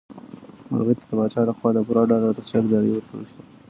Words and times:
مرغۍ 0.71 0.95
ته 0.99 1.05
د 1.09 1.11
پاچا 1.19 1.41
لخوا 1.49 1.69
د 1.73 1.77
پوره 1.85 2.03
ډاډ 2.09 2.21
او 2.27 2.35
تسلیت 2.39 2.65
ډالۍ 2.71 2.91
ورکړل 2.91 3.23
شوه. 3.31 3.43